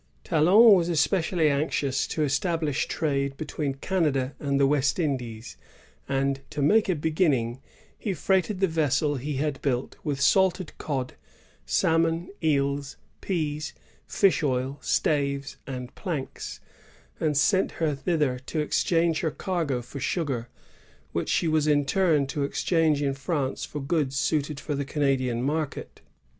[0.23, 5.57] Talon was especially anxious to establish trade between Canada and the West Indies;
[6.09, 7.61] and, to make a beginning,
[7.99, 11.13] he freighted the vessel he had built with salted cod,
[11.67, 13.73] salmon, eels, pease,
[14.07, 16.61] fish oil, staves, and planks,
[17.19, 20.49] and sent her thither to exchange her cargo for sugar,
[21.11, 25.43] which she was iq turn to exchange in France for goods suited for the Canadian
[25.43, 26.01] market.